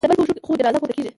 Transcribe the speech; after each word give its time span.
د 0.03 0.03
بل 0.03 0.11
په 0.19 0.21
اوږو 0.21 0.45
خو 0.45 0.57
جنازې 0.59 0.79
پورته 0.81 0.93
کېږي 0.95 1.09